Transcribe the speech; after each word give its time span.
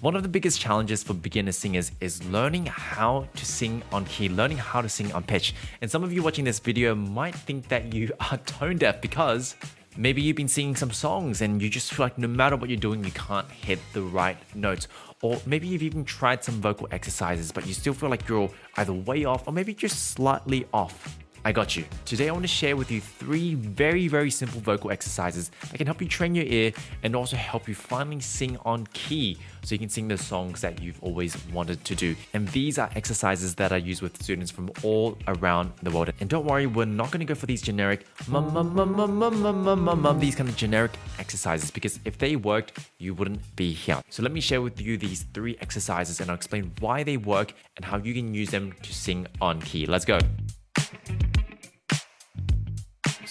One 0.00 0.14
of 0.14 0.22
the 0.22 0.28
biggest 0.28 0.60
challenges 0.60 1.02
for 1.02 1.12
beginner 1.12 1.50
singers 1.50 1.90
is 2.00 2.22
learning 2.26 2.66
how 2.66 3.26
to 3.34 3.44
sing 3.44 3.82
on 3.90 4.04
key, 4.04 4.28
learning 4.28 4.58
how 4.58 4.80
to 4.80 4.88
sing 4.88 5.10
on 5.10 5.24
pitch. 5.24 5.56
And 5.80 5.90
some 5.90 6.04
of 6.04 6.12
you 6.12 6.22
watching 6.22 6.44
this 6.44 6.60
video 6.60 6.94
might 6.94 7.34
think 7.34 7.66
that 7.66 7.92
you 7.92 8.12
are 8.30 8.36
tone 8.38 8.76
deaf 8.76 9.00
because 9.00 9.56
maybe 9.96 10.22
you've 10.22 10.36
been 10.36 10.46
singing 10.46 10.76
some 10.76 10.92
songs 10.92 11.40
and 11.40 11.60
you 11.60 11.68
just 11.68 11.92
feel 11.92 12.06
like 12.06 12.16
no 12.16 12.28
matter 12.28 12.54
what 12.54 12.70
you're 12.70 12.78
doing, 12.78 13.02
you 13.02 13.10
can't 13.10 13.50
hit 13.50 13.80
the 13.92 14.02
right 14.02 14.36
notes. 14.54 14.86
Or 15.20 15.42
maybe 15.46 15.66
you've 15.66 15.82
even 15.82 16.04
tried 16.04 16.44
some 16.44 16.60
vocal 16.60 16.86
exercises, 16.92 17.50
but 17.50 17.66
you 17.66 17.74
still 17.74 17.92
feel 17.92 18.08
like 18.08 18.28
you're 18.28 18.48
either 18.76 18.92
way 18.92 19.24
off 19.24 19.48
or 19.48 19.52
maybe 19.52 19.74
just 19.74 20.12
slightly 20.12 20.64
off. 20.72 21.18
I 21.44 21.52
got 21.52 21.76
you. 21.76 21.84
Today 22.04 22.28
I 22.28 22.32
want 22.32 22.44
to 22.44 22.48
share 22.48 22.76
with 22.76 22.90
you 22.90 23.00
three 23.00 23.54
very, 23.54 24.08
very 24.08 24.30
simple 24.30 24.60
vocal 24.60 24.90
exercises 24.90 25.50
that 25.70 25.78
can 25.78 25.86
help 25.86 26.00
you 26.00 26.08
train 26.08 26.34
your 26.34 26.44
ear 26.44 26.72
and 27.02 27.14
also 27.14 27.36
help 27.36 27.68
you 27.68 27.74
finally 27.74 28.20
sing 28.20 28.58
on 28.64 28.86
key 28.92 29.38
so 29.62 29.74
you 29.74 29.78
can 29.78 29.88
sing 29.88 30.08
the 30.08 30.18
songs 30.18 30.60
that 30.60 30.82
you've 30.82 31.02
always 31.02 31.36
wanted 31.52 31.84
to 31.84 31.94
do. 31.94 32.16
And 32.34 32.48
these 32.48 32.78
are 32.78 32.90
exercises 32.94 33.54
that 33.56 33.72
I 33.72 33.76
use 33.76 34.02
with 34.02 34.20
students 34.22 34.50
from 34.50 34.70
all 34.82 35.16
around 35.26 35.72
the 35.82 35.90
world. 35.90 36.12
And 36.20 36.28
don't 36.28 36.44
worry, 36.44 36.66
we're 36.66 36.84
not 36.86 37.10
going 37.10 37.20
to 37.20 37.26
go 37.26 37.34
for 37.34 37.46
these 37.46 37.62
generic 37.62 38.06
mum, 38.26 38.52
mum, 38.52 38.74
mum, 38.74 38.96
mum, 38.96 39.18
mum, 39.18 39.42
mum, 39.42 39.84
mum, 39.84 40.02
mum, 40.02 40.20
these 40.20 40.34
kind 40.34 40.48
of 40.48 40.56
generic 40.56 40.92
exercises 41.18 41.70
because 41.70 42.00
if 42.04 42.18
they 42.18 42.36
worked, 42.36 42.78
you 42.98 43.14
wouldn't 43.14 43.40
be 43.56 43.72
here. 43.72 44.02
So 44.10 44.22
let 44.22 44.32
me 44.32 44.40
share 44.40 44.62
with 44.62 44.80
you 44.80 44.96
these 44.96 45.24
three 45.34 45.56
exercises 45.60 46.20
and 46.20 46.30
I'll 46.30 46.36
explain 46.36 46.72
why 46.80 47.02
they 47.02 47.16
work 47.16 47.52
and 47.76 47.84
how 47.84 47.98
you 47.98 48.14
can 48.14 48.34
use 48.34 48.50
them 48.50 48.72
to 48.82 48.94
sing 48.94 49.26
on 49.40 49.60
key. 49.60 49.86
Let's 49.86 50.04
go. 50.04 50.18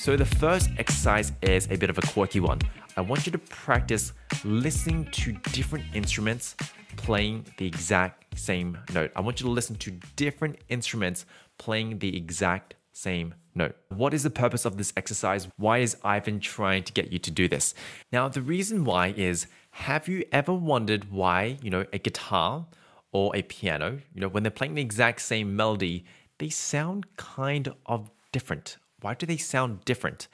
So 0.07 0.15
the 0.15 0.23
first 0.23 0.69
exercise 0.77 1.33
is 1.41 1.67
a 1.69 1.75
bit 1.75 1.89
of 1.89 1.97
a 1.97 2.01
quirky 2.01 2.39
one. 2.39 2.61
I 2.95 3.01
want 3.01 3.25
you 3.25 3.31
to 3.33 3.37
practice 3.37 4.13
listening 4.45 5.03
to 5.11 5.33
different 5.51 5.83
instruments 5.93 6.55
playing 6.95 7.45
the 7.57 7.67
exact 7.67 8.39
same 8.39 8.77
note. 8.93 9.11
I 9.17 9.19
want 9.19 9.41
you 9.41 9.47
to 9.47 9.51
listen 9.51 9.75
to 9.75 9.91
different 10.15 10.59
instruments 10.69 11.25
playing 11.57 11.99
the 11.99 12.15
exact 12.15 12.75
same 12.93 13.35
note. 13.53 13.75
What 13.89 14.13
is 14.13 14.23
the 14.23 14.29
purpose 14.29 14.63
of 14.63 14.77
this 14.77 14.93
exercise? 14.95 15.49
Why 15.57 15.79
is 15.79 15.97
Ivan 16.05 16.39
trying 16.39 16.83
to 16.83 16.93
get 16.93 17.11
you 17.11 17.19
to 17.19 17.29
do 17.29 17.49
this? 17.49 17.73
Now, 18.09 18.29
the 18.29 18.41
reason 18.41 18.85
why 18.85 19.07
is 19.07 19.47
have 19.71 20.07
you 20.07 20.23
ever 20.31 20.53
wondered 20.53 21.11
why, 21.11 21.57
you 21.61 21.69
know, 21.69 21.85
a 21.91 21.97
guitar 21.97 22.65
or 23.11 23.35
a 23.35 23.41
piano, 23.41 23.99
you 24.13 24.21
know, 24.21 24.29
when 24.29 24.43
they're 24.43 24.51
playing 24.51 24.75
the 24.75 24.81
exact 24.81 25.19
same 25.19 25.53
melody, 25.53 26.05
they 26.37 26.47
sound 26.47 27.17
kind 27.17 27.73
of 27.85 28.09
different 28.31 28.77
why 29.01 29.13
do 29.13 29.25
they 29.25 29.37
sound 29.37 29.85
different? 29.85 30.27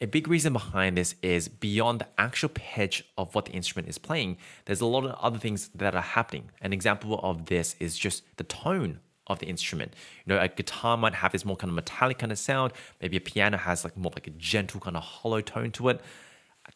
A 0.00 0.06
big 0.06 0.28
reason 0.28 0.52
behind 0.52 0.96
this 0.96 1.14
is 1.22 1.48
beyond 1.48 2.00
the 2.00 2.08
actual 2.18 2.50
pitch 2.50 3.04
of 3.16 3.34
what 3.34 3.46
the 3.46 3.52
instrument 3.52 3.88
is 3.88 3.98
playing, 3.98 4.36
there's 4.64 4.80
a 4.80 4.86
lot 4.86 5.04
of 5.04 5.12
other 5.20 5.38
things 5.38 5.70
that 5.74 5.94
are 5.94 6.02
happening. 6.02 6.50
An 6.60 6.72
example 6.72 7.18
of 7.22 7.46
this 7.46 7.76
is 7.80 7.96
just 7.96 8.24
the 8.36 8.44
tone 8.44 9.00
of 9.26 9.38
the 9.38 9.46
instrument. 9.46 9.94
You 10.26 10.34
know, 10.34 10.40
a 10.40 10.48
guitar 10.48 10.96
might 10.96 11.14
have 11.14 11.32
this 11.32 11.44
more 11.44 11.56
kind 11.56 11.70
of 11.70 11.74
metallic 11.74 12.18
kind 12.18 12.32
of 12.32 12.38
sound. 12.38 12.72
Maybe 13.00 13.16
a 13.16 13.20
piano 13.20 13.56
has 13.56 13.84
like 13.84 13.96
more 13.96 14.12
like 14.14 14.26
a 14.26 14.30
gentle 14.30 14.80
kind 14.80 14.96
of 14.96 15.02
hollow 15.02 15.40
tone 15.40 15.70
to 15.72 15.88
it. 15.88 16.00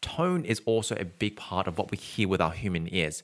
Tone 0.01 0.45
is 0.45 0.61
also 0.65 0.95
a 0.95 1.05
big 1.05 1.35
part 1.35 1.67
of 1.67 1.77
what 1.77 1.91
we 1.91 1.97
hear 1.97 2.27
with 2.27 2.41
our 2.41 2.51
human 2.51 2.93
ears. 2.93 3.23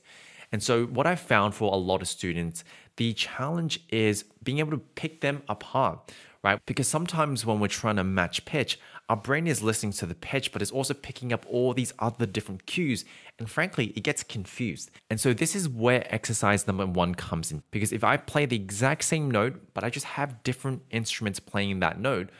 And 0.52 0.62
so, 0.62 0.86
what 0.86 1.06
I 1.06 1.16
found 1.16 1.54
for 1.54 1.72
a 1.72 1.76
lot 1.76 2.02
of 2.02 2.08
students, 2.08 2.64
the 2.96 3.12
challenge 3.14 3.80
is 3.88 4.24
being 4.42 4.58
able 4.58 4.72
to 4.72 4.78
pick 4.78 5.20
them 5.20 5.42
apart 5.48 6.12
right? 6.46 6.60
Because 6.64 6.86
sometimes 6.86 7.44
when 7.44 7.58
we're 7.58 7.66
trying 7.66 7.96
to 7.96 8.04
match 8.04 8.44
pitch, 8.44 8.78
our 9.08 9.16
brain 9.16 9.48
is 9.48 9.62
listening 9.62 9.90
to 9.94 10.06
the 10.06 10.14
pitch, 10.14 10.52
but 10.52 10.62
it's 10.62 10.70
also 10.70 10.94
picking 10.94 11.32
up 11.32 11.44
all 11.48 11.74
these 11.74 11.92
other 11.98 12.24
different 12.24 12.66
cues. 12.66 13.04
And 13.40 13.50
frankly, 13.50 13.86
it 13.96 14.04
gets 14.04 14.22
confused. 14.22 14.92
And 15.10 15.20
so 15.20 15.32
this 15.32 15.56
is 15.56 15.68
where 15.68 16.06
exercise 16.14 16.64
number 16.68 16.86
one 16.86 17.16
comes 17.16 17.50
in. 17.50 17.64
Because 17.72 17.92
if 17.92 18.04
I 18.04 18.16
play 18.16 18.46
the 18.46 18.54
exact 18.54 19.02
same 19.02 19.28
note, 19.28 19.60
but 19.74 19.82
I 19.82 19.90
just 19.90 20.06
have 20.06 20.44
different 20.44 20.82
instruments 20.92 21.40
playing 21.40 21.80
that 21.80 21.98
note, 22.00 22.30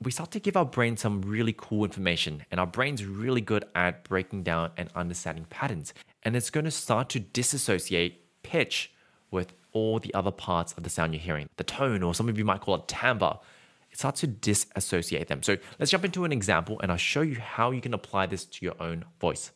we 0.00 0.10
start 0.10 0.30
to 0.30 0.40
give 0.40 0.56
our 0.56 0.64
brain 0.64 0.96
some 0.96 1.20
really 1.20 1.54
cool 1.54 1.84
information. 1.84 2.46
And 2.50 2.58
our 2.58 2.66
brain's 2.66 3.04
really 3.04 3.42
good 3.42 3.66
at 3.74 4.02
breaking 4.04 4.44
down 4.44 4.70
and 4.78 4.88
understanding 4.94 5.44
patterns. 5.50 5.92
And 6.22 6.34
it's 6.36 6.48
going 6.48 6.64
to 6.64 6.70
start 6.70 7.10
to 7.10 7.20
disassociate 7.20 8.42
pitch 8.42 8.92
with 9.30 9.52
all 9.72 9.98
the 9.98 10.12
other 10.14 10.30
parts 10.30 10.72
of 10.74 10.82
the 10.82 10.90
sound 10.90 11.14
you're 11.14 11.22
hearing. 11.22 11.48
The 11.56 11.64
tone, 11.64 12.02
or 12.02 12.14
some 12.14 12.28
of 12.28 12.38
you 12.38 12.44
might 12.44 12.60
call 12.60 12.74
it 12.76 12.88
timbre, 12.88 13.38
it 13.90 13.98
starts 13.98 14.20
to 14.20 14.26
disassociate 14.26 15.28
them. 15.28 15.42
So 15.42 15.58
let's 15.78 15.90
jump 15.90 16.04
into 16.04 16.24
an 16.24 16.32
example 16.32 16.80
and 16.82 16.90
I'll 16.90 16.98
show 16.98 17.20
you 17.20 17.36
how 17.36 17.70
you 17.70 17.80
can 17.80 17.92
apply 17.92 18.26
this 18.26 18.44
to 18.44 18.64
your 18.64 18.74
own 18.80 19.04
voice. 19.20 19.50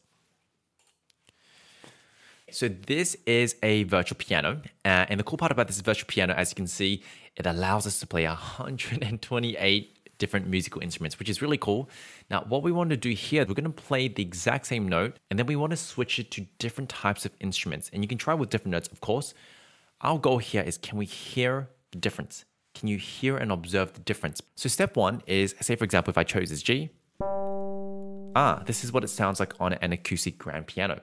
So 2.51 2.69
this 2.69 3.17
is 3.27 3.57
a 3.63 3.85
virtual 3.85 4.17
piano. 4.17 4.63
Uh, 4.85 5.07
and 5.09 5.19
the 5.19 5.25
cool 5.25 5.39
part 5.39 5.51
about 5.51 5.67
this 5.67 5.81
virtual 5.81 6.07
piano, 6.07 6.33
as 6.35 6.51
you 6.51 6.55
can 6.55 6.69
see, 6.69 7.03
it 7.35 7.47
allows 7.47 7.87
us 7.87 7.99
to 8.01 8.07
play 8.07 8.25
128 8.25 9.97
different 10.19 10.47
musical 10.47 10.81
instruments, 10.81 11.19
which 11.19 11.29
is 11.29 11.43
really 11.43 11.59
cool. 11.59 11.91
Now, 12.31 12.45
what 12.49 12.63
we 12.63 12.73
want 12.73 12.91
to 12.91 12.97
do 12.97 13.11
here, 13.11 13.45
we're 13.45 13.55
going 13.55 13.65
to 13.65 13.71
play 13.71 14.09
the 14.09 14.23
exact 14.23 14.67
same 14.67 14.89
note, 14.89 15.19
and 15.31 15.39
then 15.39 15.47
we 15.47 15.57
want 15.57 15.71
to 15.71 15.77
switch 15.77 16.19
it 16.19 16.31
to 16.33 16.47
different 16.59 16.89
types 16.89 17.27
of 17.27 17.33
instruments. 17.41 17.91
And 17.93 18.03
you 18.03 18.09
can 18.09 18.19
try 18.19 18.35
with 18.35 18.51
different 18.51 18.73
notes, 18.73 18.89
of 18.89 19.01
course, 19.01 19.35
our 20.01 20.19
goal 20.19 20.39
here 20.39 20.63
is 20.63 20.79
can 20.79 20.99
we 20.99 21.07
hear 21.07 21.69
the 21.93 21.99
difference? 21.99 22.45
Can 22.75 22.89
you 22.89 22.99
hear 22.99 23.37
and 23.37 23.51
observe 23.51 23.95
the 23.95 24.01
difference? 24.01 24.43
So 24.55 24.69
step 24.69 24.97
one 24.97 25.23
is, 25.27 25.55
say 25.61 25.77
for 25.77 25.85
example, 25.85 26.11
if 26.11 26.19
I 26.19 26.25
chose 26.25 26.51
this 26.51 26.63
G, 26.63 26.91
ah, 27.21 28.63
this 28.67 28.85
is 28.85 28.93
what 28.93 29.05
it 29.05 29.09
sounds 29.09 29.41
like 29.41 29.59
on 29.61 29.73
an 29.75 29.93
acoustic 29.93 30.39
grand 30.39 30.67
piano. 30.67 31.01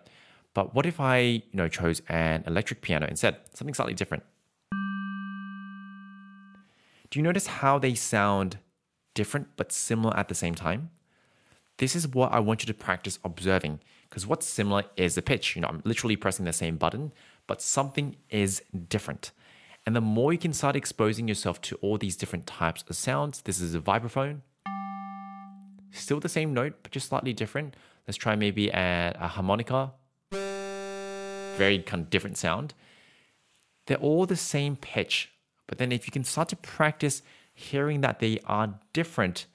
But 0.54 0.76
what 0.76 0.86
if 0.86 1.00
I, 1.00 1.18
you 1.18 1.42
know, 1.54 1.68
chose 1.68 2.02
an 2.10 2.44
electric 2.46 2.82
piano 2.82 3.08
instead? 3.08 3.38
Something 3.54 3.74
slightly 3.74 3.96
different. 3.96 4.24
Do 7.10 7.20
you 7.20 7.24
notice 7.24 7.48
how 7.48 7.80
they 7.80 7.96
sound 7.96 8.60
different 9.16 9.48
but 9.56 9.72
similar 9.72 10.16
at 10.16 10.28
the 10.28 10.36
same 10.36 10.54
time? 10.54 10.92
This 11.78 11.96
is 11.96 12.08
what 12.08 12.32
I 12.32 12.40
want 12.40 12.62
you 12.62 12.68
to 12.68 12.74
practice 12.74 13.18
observing 13.24 13.80
because 14.10 14.28
what's 14.28 14.46
similar 14.46 14.84
is 14.96 15.16
the 15.16 15.24
pitch. 15.24 15.56
You 15.56 15.64
know, 15.64 15.70
I'm 15.70 15.82
literally 15.86 16.16
pressing 16.16 16.46
the 16.46 16.54
same 16.54 16.78
button, 16.78 17.12
but 17.48 17.62
something 17.62 18.16
is 18.30 18.62
different. 18.90 19.32
And 19.86 19.96
the 19.96 20.02
more 20.02 20.32
you 20.32 20.40
can 20.40 20.54
start 20.54 20.76
exposing 20.76 21.28
yourself 21.28 21.62
to 21.62 21.76
all 21.82 21.98
these 21.98 22.16
different 22.16 22.48
types 22.48 22.84
of 22.90 22.96
sounds, 22.96 23.42
this 23.42 23.60
is 23.60 23.76
a 23.76 23.80
vibraphone, 23.80 24.42
still 25.92 26.20
the 26.20 26.30
same 26.30 26.54
note, 26.54 26.76
but 26.84 26.92
just 26.92 27.10
slightly 27.10 27.34
different. 27.34 27.76
Let's 28.08 28.18
try 28.18 28.36
maybe 28.36 28.70
a, 28.70 29.16
a 29.20 29.28
harmonica, 29.28 29.92
very 30.32 31.80
kind 31.80 32.04
of 32.04 32.10
different 32.10 32.38
sound. 32.38 32.74
They're 33.88 33.98
all 33.98 34.26
the 34.26 34.38
same 34.38 34.76
pitch, 34.78 35.32
but 35.68 35.78
then 35.78 35.92
if 35.92 36.08
you 36.08 36.12
can 36.12 36.24
start 36.24 36.50
to 36.50 36.56
practice 36.56 37.22
hearing 37.54 38.02
that 38.02 38.20
they 38.20 38.40
are 38.46 38.80
different, 38.94 39.46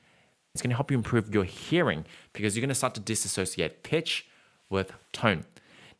it's 0.54 0.62
going 0.62 0.70
to 0.70 0.76
help 0.76 0.90
you 0.90 0.96
improve 0.96 1.32
your 1.34 1.44
hearing 1.44 2.04
because 2.32 2.54
you're 2.54 2.62
going 2.62 2.68
to 2.68 2.74
start 2.74 2.94
to 2.94 3.00
disassociate 3.00 3.82
pitch 3.82 4.26
with 4.68 4.92
tone. 5.12 5.44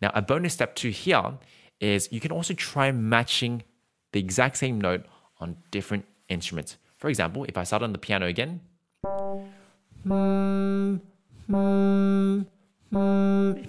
Now, 0.00 0.10
a 0.15 0.22
bonus 0.22 0.53
step 0.53 0.75
two 0.75 0.91
here 0.91 1.38
is 1.81 2.09
you 2.11 2.21
can 2.21 2.33
also 2.33 2.55
try 2.55 2.91
matching 2.93 3.62
the 4.12 4.21
exact 4.21 4.56
same 4.56 4.81
note 4.81 5.05
on 5.41 5.56
different 5.71 6.05
instruments. 6.28 6.77
For 6.99 7.09
example, 7.09 7.44
if 7.44 7.56
I 7.56 7.65
start 7.65 7.83
on 7.83 7.93
the 7.93 7.99
piano 7.99 8.27
again, 8.27 8.61
if 8.94 9.03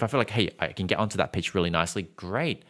I 0.03 0.07
feel 0.07 0.19
like, 0.19 0.29
hey, 0.29 0.51
I 0.59 0.67
can 0.67 0.87
get 0.87 0.97
onto 0.97 1.17
that 1.17 1.33
pitch 1.33 1.53
really 1.53 1.69
nicely, 1.69 2.03
great. 2.15 2.63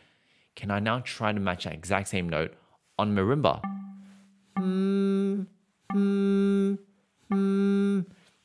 Can 0.56 0.72
I 0.72 0.80
now 0.80 1.00
try 1.00 1.32
to 1.32 1.40
match 1.40 1.64
that 1.64 1.74
exact 1.74 2.10
same 2.10 2.28
note 2.28 2.54
on 2.98 3.16
marimba? 3.16 3.62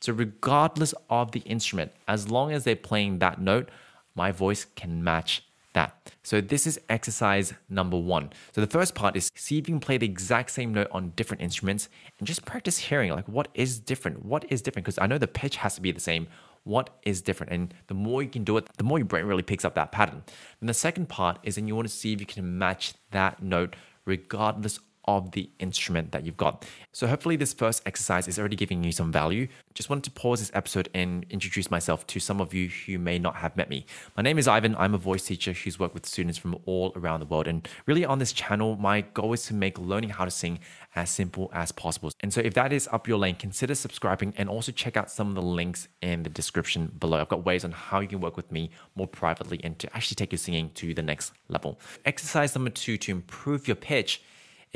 So, 0.01 0.13
regardless 0.13 0.93
of 1.09 1.31
the 1.31 1.39
instrument, 1.41 1.91
as 2.07 2.29
long 2.29 2.51
as 2.51 2.63
they're 2.63 2.75
playing 2.75 3.19
that 3.19 3.41
note, 3.41 3.69
my 4.13 4.31
voice 4.31 4.65
can 4.75 5.03
match 5.03 5.43
that. 5.75 6.11
So 6.23 6.41
this 6.41 6.65
is 6.65 6.79
exercise 6.89 7.53
number 7.69 7.97
one. 7.97 8.31
So 8.53 8.61
the 8.61 8.67
first 8.67 8.95
part 8.95 9.15
is 9.15 9.31
see 9.35 9.59
if 9.59 9.69
you 9.69 9.75
can 9.75 9.79
play 9.79 9.97
the 9.97 10.07
exact 10.07 10.49
same 10.49 10.73
note 10.73 10.87
on 10.91 11.11
different 11.15 11.43
instruments 11.43 11.87
and 12.17 12.27
just 12.27 12.43
practice 12.45 12.79
hearing 12.79 13.11
like 13.11 13.27
what 13.27 13.49
is 13.53 13.79
different? 13.79 14.25
What 14.25 14.45
is 14.51 14.61
different? 14.61 14.85
Because 14.85 14.97
I 14.97 15.05
know 15.05 15.19
the 15.19 15.27
pitch 15.27 15.57
has 15.57 15.75
to 15.75 15.81
be 15.81 15.91
the 15.91 15.99
same. 15.99 16.27
What 16.63 16.89
is 17.03 17.21
different? 17.21 17.53
And 17.53 17.73
the 17.85 17.93
more 17.93 18.23
you 18.23 18.29
can 18.29 18.43
do 18.43 18.57
it, 18.57 18.67
the 18.77 18.83
more 18.83 18.97
your 18.97 19.05
brain 19.05 19.25
really 19.25 19.43
picks 19.43 19.63
up 19.63 19.75
that 19.75 19.91
pattern. 19.91 20.23
And 20.59 20.67
the 20.67 20.73
second 20.73 21.07
part 21.09 21.37
is 21.43 21.55
then 21.55 21.67
you 21.67 21.75
want 21.75 21.87
to 21.87 21.93
see 21.93 22.11
if 22.11 22.19
you 22.19 22.25
can 22.25 22.57
match 22.57 22.95
that 23.11 23.43
note 23.43 23.75
regardless 24.05 24.79
of 25.05 25.31
the 25.31 25.49
instrument 25.59 26.11
that 26.11 26.25
you've 26.25 26.37
got. 26.37 26.65
So 26.91 27.07
hopefully 27.07 27.35
this 27.35 27.53
first 27.53 27.81
exercise 27.85 28.27
is 28.27 28.39
already 28.39 28.55
giving 28.55 28.83
you 28.83 28.91
some 28.91 29.11
value. 29.11 29.47
Just 29.73 29.89
wanted 29.89 30.03
to 30.05 30.11
pause 30.11 30.39
this 30.39 30.51
episode 30.53 30.89
and 30.93 31.25
introduce 31.29 31.69
myself 31.69 32.05
to 32.07 32.19
some 32.19 32.41
of 32.41 32.53
you 32.53 32.69
who 32.69 32.97
may 32.97 33.19
not 33.19 33.35
have 33.37 33.55
met 33.55 33.69
me. 33.69 33.85
My 34.17 34.23
name 34.23 34.37
is 34.37 34.47
Ivan. 34.47 34.75
I'm 34.77 34.93
a 34.93 34.97
voice 34.97 35.25
teacher 35.25 35.53
who's 35.53 35.79
worked 35.79 35.93
with 35.93 36.05
students 36.05 36.37
from 36.37 36.57
all 36.65 36.93
around 36.95 37.19
the 37.19 37.25
world. 37.25 37.47
And 37.47 37.67
really 37.85 38.05
on 38.05 38.19
this 38.19 38.33
channel, 38.33 38.75
my 38.77 39.01
goal 39.01 39.33
is 39.33 39.45
to 39.47 39.53
make 39.53 39.77
learning 39.77 40.11
how 40.11 40.25
to 40.25 40.31
sing 40.31 40.59
as 40.95 41.09
simple 41.09 41.49
as 41.53 41.71
possible. 41.71 42.11
And 42.21 42.33
so 42.33 42.41
if 42.41 42.53
that 42.53 42.71
is 42.71 42.87
up 42.91 43.07
your 43.07 43.17
lane, 43.17 43.35
consider 43.35 43.75
subscribing 43.75 44.33
and 44.37 44.49
also 44.49 44.71
check 44.71 44.97
out 44.97 45.11
some 45.11 45.29
of 45.29 45.35
the 45.35 45.41
links 45.41 45.87
in 46.01 46.23
the 46.23 46.29
description 46.29 46.91
below. 46.99 47.19
I've 47.19 47.29
got 47.29 47.45
ways 47.45 47.63
on 47.65 47.71
how 47.71 47.99
you 47.99 48.07
can 48.07 48.21
work 48.21 48.37
with 48.37 48.51
me 48.51 48.71
more 48.95 49.07
privately 49.07 49.59
and 49.63 49.77
to 49.79 49.95
actually 49.95 50.15
take 50.15 50.31
your 50.31 50.39
singing 50.39 50.71
to 50.75 50.93
the 50.93 51.01
next 51.01 51.33
level. 51.49 51.79
Exercise 52.05 52.55
number 52.55 52.69
two 52.69 52.97
to 52.97 53.11
improve 53.11 53.67
your 53.67 53.75
pitch 53.75 54.21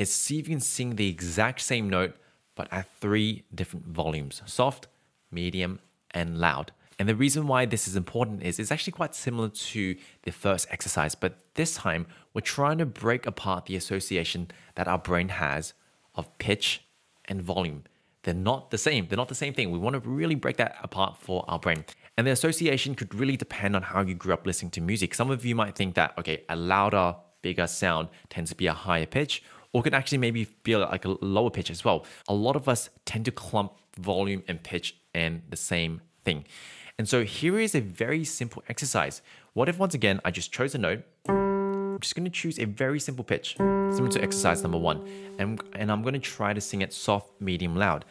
is 0.00 0.10
see 0.10 0.38
if 0.38 0.48
you 0.48 0.54
can 0.54 0.60
sing 0.60 0.96
the 0.96 1.08
exact 1.08 1.60
same 1.60 1.90
note, 1.90 2.16
but 2.54 2.66
at 2.72 2.88
three 3.00 3.44
different 3.54 3.86
volumes 3.86 4.40
soft, 4.46 4.88
medium, 5.30 5.78
and 6.12 6.38
loud. 6.38 6.72
And 6.98 7.06
the 7.06 7.14
reason 7.14 7.46
why 7.46 7.66
this 7.66 7.86
is 7.86 7.96
important 7.96 8.42
is 8.42 8.58
it's 8.58 8.72
actually 8.72 8.94
quite 8.94 9.14
similar 9.14 9.50
to 9.50 9.96
the 10.22 10.32
first 10.32 10.66
exercise, 10.70 11.14
but 11.14 11.38
this 11.54 11.74
time 11.74 12.06
we're 12.32 12.40
trying 12.40 12.78
to 12.78 12.86
break 12.86 13.26
apart 13.26 13.66
the 13.66 13.76
association 13.76 14.50
that 14.74 14.88
our 14.88 14.98
brain 14.98 15.28
has 15.28 15.74
of 16.14 16.36
pitch 16.38 16.82
and 17.26 17.42
volume. 17.42 17.84
They're 18.22 18.34
not 18.34 18.70
the 18.70 18.78
same. 18.78 19.06
They're 19.06 19.18
not 19.18 19.28
the 19.28 19.34
same 19.34 19.52
thing. 19.52 19.70
We 19.70 19.78
want 19.78 20.02
to 20.02 20.08
really 20.08 20.34
break 20.34 20.56
that 20.56 20.76
apart 20.82 21.18
for 21.18 21.44
our 21.46 21.58
brain. 21.58 21.84
And 22.16 22.26
the 22.26 22.32
association 22.32 22.94
could 22.94 23.14
really 23.14 23.36
depend 23.36 23.76
on 23.76 23.82
how 23.82 24.00
you 24.00 24.14
grew 24.14 24.32
up 24.32 24.46
listening 24.46 24.70
to 24.72 24.80
music. 24.80 25.14
Some 25.14 25.30
of 25.30 25.44
you 25.44 25.54
might 25.54 25.74
think 25.74 25.94
that, 25.94 26.14
okay, 26.18 26.44
a 26.48 26.56
louder, 26.56 27.16
bigger 27.42 27.66
sound 27.66 28.08
tends 28.28 28.50
to 28.50 28.56
be 28.56 28.66
a 28.66 28.72
higher 28.72 29.06
pitch, 29.06 29.42
or 29.72 29.82
could 29.82 29.94
actually 29.94 30.18
maybe 30.18 30.46
be 30.62 30.76
like 30.76 31.04
a 31.04 31.16
lower 31.20 31.50
pitch 31.50 31.70
as 31.70 31.84
well. 31.84 32.04
A 32.28 32.34
lot 32.34 32.56
of 32.56 32.68
us 32.68 32.90
tend 33.04 33.24
to 33.26 33.30
clump 33.30 33.72
volume 33.98 34.42
and 34.48 34.62
pitch 34.62 34.96
in 35.14 35.42
the 35.48 35.56
same 35.56 36.00
thing. 36.24 36.44
And 36.98 37.08
so 37.08 37.24
here 37.24 37.58
is 37.58 37.74
a 37.74 37.80
very 37.80 38.24
simple 38.24 38.62
exercise. 38.68 39.22
What 39.54 39.68
if 39.68 39.78
once 39.78 39.94
again 39.94 40.20
I 40.24 40.30
just 40.30 40.52
chose 40.52 40.74
a 40.74 40.78
note? 40.78 41.02
I'm 41.28 41.98
just 42.00 42.14
to 42.24 42.30
choose 42.30 42.58
a 42.58 42.64
very 42.64 43.00
simple 43.00 43.24
pitch, 43.24 43.56
similar 43.56 44.08
to 44.10 44.22
exercise 44.22 44.62
number 44.62 44.78
one, 44.78 45.06
and, 45.38 45.60
and 45.74 45.90
I'm 45.90 46.02
to 46.14 46.20
try 46.20 46.52
to 46.52 46.60
sing 46.60 46.82
it 46.82 46.92
soft, 46.92 47.40
medium, 47.40 47.76
loud. 47.76 48.04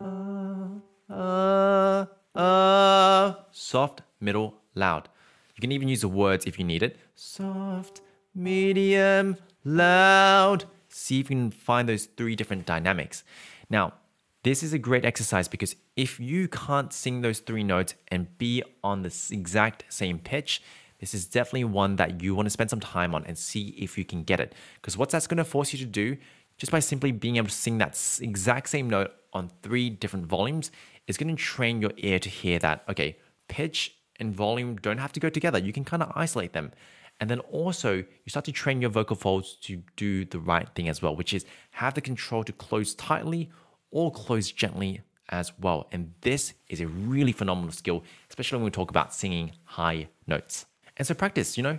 Uh, 0.00 1.12
uh, 1.12 2.06
uh, 2.34 3.34
soft, 3.50 4.02
middle, 4.20 4.54
loud. 4.74 5.08
You 5.56 5.60
can 5.60 5.72
even 5.72 5.88
use 5.88 6.02
the 6.02 6.08
words 6.08 6.46
if 6.46 6.58
you 6.58 6.64
need 6.64 6.82
it. 6.82 6.96
Soft, 7.14 8.00
medium, 8.34 9.36
loud 9.64 10.64
see 10.90 11.20
if 11.20 11.30
you 11.30 11.36
can 11.36 11.50
find 11.50 11.88
those 11.88 12.06
three 12.06 12.36
different 12.36 12.66
dynamics. 12.66 13.24
Now, 13.68 13.94
this 14.42 14.62
is 14.62 14.72
a 14.72 14.78
great 14.78 15.04
exercise 15.04 15.48
because 15.48 15.76
if 15.96 16.18
you 16.18 16.48
can't 16.48 16.92
sing 16.92 17.20
those 17.20 17.40
three 17.40 17.62
notes 17.62 17.94
and 18.08 18.38
be 18.38 18.62
on 18.82 19.02
the 19.02 19.14
exact 19.30 19.84
same 19.88 20.18
pitch, 20.18 20.62
this 20.98 21.14
is 21.14 21.26
definitely 21.26 21.64
one 21.64 21.96
that 21.96 22.22
you 22.22 22.34
want 22.34 22.46
to 22.46 22.50
spend 22.50 22.70
some 22.70 22.80
time 22.80 23.14
on 23.14 23.24
and 23.26 23.36
see 23.36 23.68
if 23.78 23.98
you 23.98 24.04
can 24.04 24.22
get 24.22 24.40
it. 24.40 24.54
Because 24.80 24.96
what 24.96 25.10
that's 25.10 25.26
going 25.26 25.38
to 25.38 25.44
force 25.44 25.72
you 25.72 25.78
to 25.78 25.86
do, 25.86 26.16
just 26.56 26.72
by 26.72 26.78
simply 26.78 27.12
being 27.12 27.36
able 27.36 27.48
to 27.48 27.54
sing 27.54 27.78
that 27.78 27.98
exact 28.20 28.68
same 28.68 28.88
note 28.88 29.12
on 29.32 29.50
three 29.62 29.90
different 29.90 30.26
volumes, 30.26 30.70
is 31.06 31.16
going 31.16 31.34
to 31.34 31.42
train 31.42 31.80
your 31.80 31.92
ear 31.98 32.18
to 32.18 32.28
hear 32.28 32.58
that, 32.58 32.84
okay, 32.88 33.16
pitch 33.48 33.96
and 34.18 34.34
volume 34.34 34.76
don't 34.76 34.98
have 34.98 35.12
to 35.12 35.20
go 35.20 35.30
together. 35.30 35.58
You 35.58 35.72
can 35.72 35.84
kind 35.84 36.02
of 36.02 36.12
isolate 36.14 36.52
them. 36.52 36.72
And 37.20 37.28
then 37.28 37.40
also, 37.40 37.96
you 37.96 38.28
start 38.28 38.46
to 38.46 38.52
train 38.52 38.80
your 38.80 38.90
vocal 38.90 39.14
folds 39.14 39.54
to 39.62 39.82
do 39.96 40.24
the 40.24 40.38
right 40.38 40.68
thing 40.74 40.88
as 40.88 41.02
well, 41.02 41.14
which 41.14 41.34
is 41.34 41.44
have 41.72 41.92
the 41.92 42.00
control 42.00 42.42
to 42.44 42.52
close 42.52 42.94
tightly 42.94 43.50
or 43.90 44.10
close 44.10 44.50
gently 44.50 45.02
as 45.28 45.52
well. 45.60 45.86
And 45.92 46.12
this 46.22 46.54
is 46.68 46.80
a 46.80 46.86
really 46.86 47.32
phenomenal 47.32 47.72
skill, 47.72 48.02
especially 48.30 48.56
when 48.56 48.64
we 48.64 48.70
talk 48.70 48.90
about 48.90 49.14
singing 49.14 49.52
high 49.64 50.08
notes. 50.26 50.64
And 50.96 51.06
so 51.06 51.14
practice, 51.14 51.58
you 51.58 51.62
know, 51.62 51.78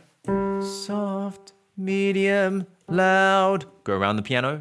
soft, 0.61 1.53
medium, 1.75 2.67
loud. 2.87 3.65
Go 3.83 3.97
around 3.97 4.17
the 4.17 4.21
piano. 4.21 4.59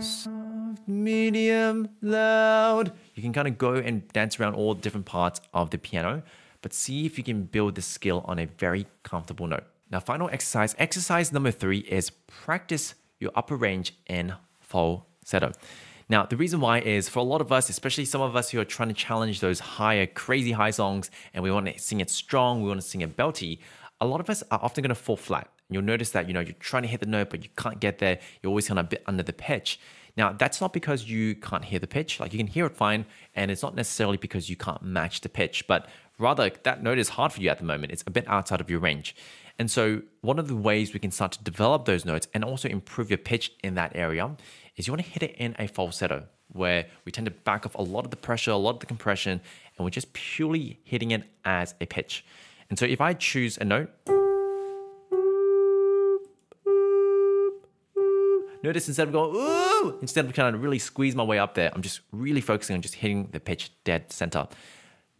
Soft, 0.00 0.88
medium, 0.88 1.88
loud. 2.00 2.92
You 3.14 3.22
can 3.22 3.34
kind 3.34 3.48
of 3.48 3.58
go 3.58 3.74
and 3.74 4.08
dance 4.08 4.40
around 4.40 4.54
all 4.54 4.72
different 4.72 5.04
parts 5.04 5.42
of 5.52 5.70
the 5.70 5.78
piano, 5.78 6.22
but 6.62 6.72
see 6.72 7.04
if 7.04 7.18
you 7.18 7.24
can 7.24 7.44
build 7.44 7.74
the 7.74 7.82
skill 7.82 8.24
on 8.26 8.38
a 8.38 8.46
very 8.46 8.86
comfortable 9.02 9.46
note. 9.46 9.64
Now, 9.92 10.00
final 10.00 10.30
exercise. 10.30 10.74
Exercise 10.78 11.32
number 11.32 11.50
three 11.50 11.80
is 11.80 12.08
practice 12.08 12.94
your 13.20 13.30
upper 13.34 13.56
range 13.56 13.94
in 14.06 14.34
falsetto. 14.58 15.52
Now, 16.08 16.24
the 16.24 16.36
reason 16.36 16.60
why 16.60 16.80
is 16.80 17.10
for 17.10 17.18
a 17.18 17.22
lot 17.22 17.42
of 17.42 17.52
us, 17.52 17.68
especially 17.68 18.06
some 18.06 18.22
of 18.22 18.34
us 18.34 18.50
who 18.50 18.58
are 18.58 18.64
trying 18.64 18.88
to 18.88 18.94
challenge 18.94 19.40
those 19.40 19.60
higher, 19.60 20.06
crazy 20.06 20.52
high 20.52 20.70
songs, 20.70 21.10
and 21.34 21.44
we 21.44 21.50
want 21.50 21.66
to 21.66 21.78
sing 21.78 22.00
it 22.00 22.08
strong, 22.08 22.62
we 22.62 22.68
want 22.68 22.80
to 22.80 22.86
sing 22.86 23.02
it 23.02 23.16
belty, 23.16 23.58
a 24.00 24.06
lot 24.06 24.20
of 24.20 24.30
us 24.30 24.42
are 24.50 24.58
often 24.62 24.82
going 24.82 24.88
to 24.88 24.94
fall 24.94 25.16
flat. 25.16 25.48
You'll 25.68 25.82
notice 25.82 26.10
that, 26.10 26.26
you 26.26 26.34
know, 26.34 26.40
you're 26.40 26.54
trying 26.54 26.82
to 26.82 26.88
hit 26.88 27.00
the 27.00 27.06
note, 27.06 27.30
but 27.30 27.44
you 27.44 27.50
can't 27.56 27.78
get 27.78 27.98
there. 27.98 28.18
You're 28.42 28.50
always 28.50 28.68
kind 28.68 28.80
of 28.80 28.86
a 28.86 28.88
bit 28.88 29.02
under 29.06 29.22
the 29.22 29.32
pitch. 29.32 29.78
Now, 30.16 30.32
that's 30.32 30.60
not 30.60 30.72
because 30.72 31.08
you 31.08 31.34
can't 31.34 31.64
hear 31.64 31.78
the 31.78 31.86
pitch. 31.86 32.18
Like 32.18 32.32
you 32.32 32.38
can 32.38 32.46
hear 32.46 32.66
it 32.66 32.76
fine, 32.76 33.06
and 33.34 33.50
it's 33.50 33.62
not 33.62 33.74
necessarily 33.74 34.16
because 34.16 34.50
you 34.50 34.56
can't 34.56 34.82
match 34.82 35.20
the 35.20 35.28
pitch, 35.28 35.66
but 35.66 35.88
rather 36.18 36.50
that 36.64 36.82
note 36.82 36.98
is 36.98 37.10
hard 37.10 37.32
for 37.32 37.40
you 37.40 37.48
at 37.48 37.58
the 37.58 37.64
moment. 37.64 37.92
It's 37.92 38.04
a 38.06 38.10
bit 38.10 38.28
outside 38.28 38.60
of 38.60 38.68
your 38.68 38.80
range. 38.80 39.14
And 39.58 39.70
so, 39.70 40.02
one 40.22 40.38
of 40.38 40.48
the 40.48 40.56
ways 40.56 40.94
we 40.94 41.00
can 41.00 41.10
start 41.10 41.32
to 41.32 41.44
develop 41.44 41.84
those 41.84 42.04
notes 42.04 42.26
and 42.34 42.44
also 42.44 42.68
improve 42.68 43.10
your 43.10 43.18
pitch 43.18 43.52
in 43.62 43.74
that 43.74 43.92
area 43.94 44.36
is 44.76 44.86
you 44.86 44.92
want 44.92 45.04
to 45.04 45.10
hit 45.10 45.22
it 45.22 45.36
in 45.36 45.54
a 45.58 45.66
falsetto, 45.66 46.26
where 46.48 46.86
we 47.04 47.12
tend 47.12 47.26
to 47.26 47.30
back 47.30 47.66
off 47.66 47.74
a 47.74 47.82
lot 47.82 48.04
of 48.04 48.10
the 48.10 48.16
pressure, 48.16 48.50
a 48.50 48.56
lot 48.56 48.74
of 48.74 48.80
the 48.80 48.86
compression, 48.86 49.40
and 49.76 49.84
we're 49.84 49.90
just 49.90 50.12
purely 50.12 50.80
hitting 50.84 51.10
it 51.10 51.24
as 51.44 51.74
a 51.80 51.86
pitch. 51.86 52.24
And 52.70 52.78
so, 52.78 52.86
if 52.86 53.00
I 53.00 53.12
choose 53.14 53.58
a 53.58 53.64
note, 53.64 53.90
notice 58.62 58.88
instead 58.88 59.08
of 59.08 59.12
going 59.12 59.36
ooh, 59.36 59.98
instead 60.00 60.24
of 60.24 60.32
trying 60.32 60.52
to 60.52 60.58
really 60.58 60.78
squeeze 60.78 61.14
my 61.14 61.24
way 61.24 61.38
up 61.38 61.54
there, 61.54 61.70
I'm 61.74 61.82
just 61.82 62.00
really 62.12 62.40
focusing 62.40 62.74
on 62.74 62.82
just 62.82 62.94
hitting 62.94 63.28
the 63.32 63.40
pitch 63.40 63.72
dead 63.84 64.10
center. 64.12 64.48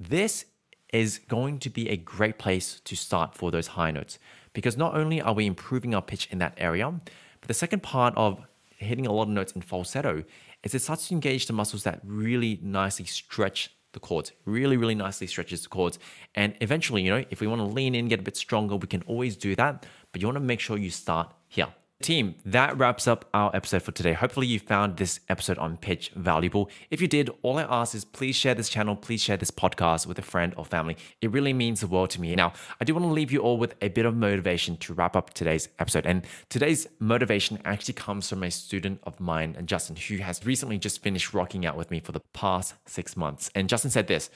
This 0.00 0.46
is 0.92 1.18
going 1.18 1.58
to 1.58 1.70
be 1.70 1.88
a 1.88 1.96
great 1.96 2.38
place 2.38 2.80
to 2.84 2.94
start 2.94 3.34
for 3.34 3.50
those 3.50 3.68
high 3.68 3.90
notes 3.90 4.18
because 4.52 4.76
not 4.76 4.94
only 4.94 5.20
are 5.20 5.32
we 5.32 5.46
improving 5.46 5.94
our 5.94 6.02
pitch 6.02 6.28
in 6.30 6.38
that 6.38 6.54
area, 6.58 6.92
but 7.40 7.48
the 7.48 7.54
second 7.54 7.82
part 7.82 8.14
of 8.16 8.40
hitting 8.76 9.06
a 9.06 9.12
lot 9.12 9.22
of 9.22 9.28
notes 9.30 9.52
in 9.52 9.62
falsetto 9.62 10.22
is 10.62 10.74
it 10.74 10.80
starts 10.80 11.08
to 11.08 11.14
engage 11.14 11.46
the 11.46 11.52
muscles 11.52 11.84
that 11.84 12.00
really 12.04 12.58
nicely 12.62 13.04
stretch 13.04 13.70
the 13.92 14.00
cords, 14.00 14.32
really, 14.44 14.76
really 14.76 14.94
nicely 14.94 15.26
stretches 15.26 15.62
the 15.62 15.68
cords. 15.68 15.98
And 16.34 16.54
eventually, 16.60 17.02
you 17.02 17.10
know, 17.10 17.24
if 17.30 17.40
we 17.40 17.46
want 17.46 17.60
to 17.60 17.66
lean 17.66 17.94
in, 17.94 18.08
get 18.08 18.20
a 18.20 18.22
bit 18.22 18.36
stronger, 18.36 18.76
we 18.76 18.86
can 18.86 19.02
always 19.06 19.36
do 19.36 19.54
that. 19.56 19.86
But 20.12 20.20
you 20.20 20.26
want 20.26 20.36
to 20.36 20.40
make 20.40 20.60
sure 20.60 20.78
you 20.78 20.90
start 20.90 21.32
here. 21.48 21.68
Team, 22.02 22.34
that 22.44 22.76
wraps 22.76 23.06
up 23.06 23.28
our 23.32 23.54
episode 23.54 23.82
for 23.82 23.92
today. 23.92 24.12
Hopefully, 24.12 24.46
you 24.46 24.58
found 24.58 24.96
this 24.96 25.20
episode 25.28 25.58
on 25.58 25.76
pitch 25.76 26.10
valuable. 26.16 26.68
If 26.90 27.00
you 27.00 27.08
did, 27.08 27.30
all 27.42 27.58
I 27.58 27.62
ask 27.62 27.94
is 27.94 28.04
please 28.04 28.36
share 28.36 28.54
this 28.54 28.68
channel, 28.68 28.96
please 28.96 29.22
share 29.22 29.36
this 29.36 29.50
podcast 29.50 30.06
with 30.06 30.18
a 30.18 30.22
friend 30.22 30.52
or 30.56 30.64
family. 30.64 30.96
It 31.20 31.30
really 31.30 31.52
means 31.52 31.80
the 31.80 31.86
world 31.86 32.10
to 32.10 32.20
me. 32.20 32.34
Now, 32.34 32.52
I 32.80 32.84
do 32.84 32.94
want 32.94 33.06
to 33.06 33.12
leave 33.12 33.30
you 33.30 33.38
all 33.38 33.56
with 33.56 33.74
a 33.80 33.88
bit 33.88 34.04
of 34.04 34.16
motivation 34.16 34.76
to 34.78 34.94
wrap 34.94 35.16
up 35.16 35.32
today's 35.32 35.68
episode. 35.78 36.04
And 36.04 36.26
today's 36.48 36.86
motivation 36.98 37.60
actually 37.64 37.94
comes 37.94 38.28
from 38.28 38.42
a 38.42 38.50
student 38.50 39.00
of 39.04 39.20
mine, 39.20 39.54
and 39.56 39.68
Justin, 39.68 39.96
who 39.96 40.16
has 40.18 40.44
recently 40.44 40.78
just 40.78 41.02
finished 41.02 41.32
rocking 41.32 41.64
out 41.64 41.76
with 41.76 41.90
me 41.90 42.00
for 42.00 42.12
the 42.12 42.20
past 42.32 42.74
six 42.86 43.16
months. 43.16 43.50
And 43.54 43.68
Justin 43.68 43.90
said 43.90 44.08
this 44.08 44.28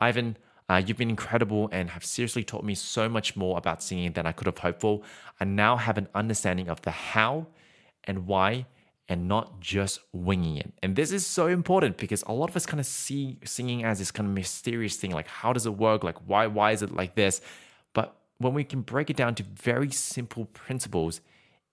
Ivan, 0.00 0.36
uh, 0.70 0.80
you've 0.86 0.96
been 0.96 1.10
incredible 1.10 1.68
and 1.72 1.90
have 1.90 2.04
seriously 2.04 2.44
taught 2.44 2.62
me 2.62 2.76
so 2.76 3.08
much 3.08 3.34
more 3.34 3.58
about 3.58 3.82
singing 3.82 4.12
than 4.12 4.24
I 4.24 4.30
could 4.30 4.46
have 4.46 4.58
hoped 4.58 4.80
for. 4.80 5.00
I 5.40 5.44
now 5.44 5.76
have 5.76 5.98
an 5.98 6.06
understanding 6.14 6.68
of 6.68 6.80
the 6.82 6.92
how 6.92 7.48
and 8.04 8.28
why 8.28 8.66
and 9.08 9.26
not 9.26 9.58
just 9.58 9.98
winging 10.12 10.58
it. 10.58 10.72
And 10.80 10.94
this 10.94 11.10
is 11.10 11.26
so 11.26 11.48
important 11.48 11.96
because 11.96 12.22
a 12.28 12.32
lot 12.32 12.48
of 12.48 12.54
us 12.54 12.66
kind 12.66 12.78
of 12.78 12.86
see 12.86 13.40
singing 13.44 13.82
as 13.82 13.98
this 13.98 14.12
kind 14.12 14.28
of 14.28 14.34
mysterious 14.34 14.94
thing 14.94 15.10
like 15.10 15.26
how 15.26 15.52
does 15.52 15.66
it 15.66 15.76
work? 15.76 16.04
Like 16.04 16.18
why 16.24 16.46
why 16.46 16.70
is 16.70 16.82
it 16.82 16.92
like 16.92 17.16
this? 17.16 17.40
But 17.92 18.14
when 18.38 18.54
we 18.54 18.62
can 18.62 18.82
break 18.82 19.10
it 19.10 19.16
down 19.16 19.34
to 19.34 19.42
very 19.42 19.90
simple 19.90 20.44
principles, 20.44 21.20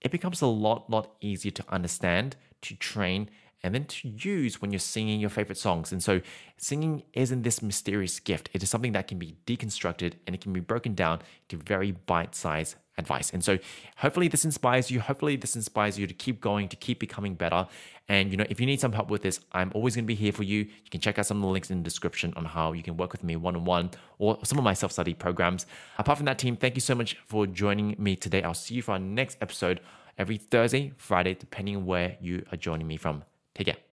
it 0.00 0.10
becomes 0.10 0.40
a 0.40 0.48
lot 0.48 0.90
lot 0.90 1.12
easier 1.20 1.52
to 1.52 1.64
understand, 1.68 2.34
to 2.62 2.74
train 2.74 3.30
and 3.62 3.74
then 3.74 3.84
to 3.84 4.08
use 4.08 4.60
when 4.60 4.70
you're 4.70 4.78
singing 4.78 5.20
your 5.20 5.30
favorite 5.30 5.58
songs. 5.58 5.92
And 5.92 6.02
so, 6.02 6.20
singing 6.56 7.02
isn't 7.12 7.42
this 7.42 7.62
mysterious 7.62 8.20
gift, 8.20 8.48
it 8.52 8.62
is 8.62 8.70
something 8.70 8.92
that 8.92 9.08
can 9.08 9.18
be 9.18 9.36
deconstructed 9.46 10.14
and 10.26 10.34
it 10.34 10.40
can 10.40 10.52
be 10.52 10.60
broken 10.60 10.94
down 10.94 11.20
to 11.48 11.56
very 11.56 11.92
bite 11.92 12.34
sized 12.34 12.76
advice. 12.96 13.30
And 13.30 13.42
so, 13.42 13.58
hopefully, 13.96 14.28
this 14.28 14.44
inspires 14.44 14.90
you. 14.90 15.00
Hopefully, 15.00 15.36
this 15.36 15.56
inspires 15.56 15.98
you 15.98 16.06
to 16.06 16.14
keep 16.14 16.40
going, 16.40 16.68
to 16.68 16.76
keep 16.76 17.00
becoming 17.00 17.34
better. 17.34 17.66
And, 18.08 18.30
you 18.30 18.36
know, 18.36 18.46
if 18.48 18.58
you 18.58 18.66
need 18.66 18.80
some 18.80 18.92
help 18.92 19.10
with 19.10 19.22
this, 19.22 19.40
I'm 19.52 19.70
always 19.74 19.94
going 19.94 20.04
to 20.04 20.06
be 20.06 20.14
here 20.14 20.32
for 20.32 20.42
you. 20.42 20.60
You 20.60 20.90
can 20.90 21.00
check 21.00 21.18
out 21.18 21.26
some 21.26 21.38
of 21.38 21.42
the 21.42 21.48
links 21.48 21.70
in 21.70 21.78
the 21.78 21.84
description 21.84 22.32
on 22.36 22.46
how 22.46 22.72
you 22.72 22.82
can 22.82 22.96
work 22.96 23.12
with 23.12 23.22
me 23.22 23.36
one 23.36 23.54
on 23.54 23.64
one 23.64 23.90
or 24.18 24.38
some 24.44 24.56
of 24.56 24.64
my 24.64 24.72
self 24.74 24.92
study 24.92 25.14
programs. 25.14 25.66
Apart 25.98 26.18
from 26.18 26.24
that, 26.26 26.38
team, 26.38 26.56
thank 26.56 26.74
you 26.74 26.80
so 26.80 26.94
much 26.94 27.16
for 27.26 27.46
joining 27.46 27.96
me 27.98 28.16
today. 28.16 28.42
I'll 28.42 28.54
see 28.54 28.74
you 28.74 28.82
for 28.82 28.92
our 28.92 28.98
next 28.98 29.36
episode 29.40 29.80
every 30.16 30.38
Thursday, 30.38 30.92
Friday, 30.96 31.34
depending 31.34 31.76
on 31.76 31.86
where 31.86 32.16
you 32.20 32.44
are 32.50 32.56
joining 32.56 32.86
me 32.86 32.96
from. 32.96 33.24
Hege. 33.58 33.87